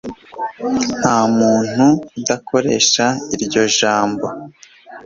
[0.99, 1.85] ntamuntu
[2.35, 3.05] ukoresha
[3.35, 4.25] iryo jambo